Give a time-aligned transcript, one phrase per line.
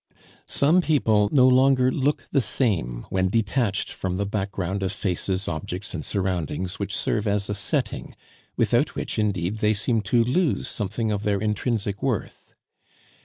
[0.47, 5.93] Some people no longer look the same when detached from the background of faces, objects,
[5.93, 8.15] and surroundings which serve as a setting,
[8.57, 12.55] without which, indeed, they seem to lose something of their intrinsic worth.